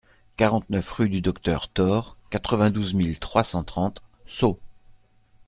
[0.35, 4.59] quarante-neuf rue du Docteur Thore, quatre-vingt-douze mille trois cent trente Sceaux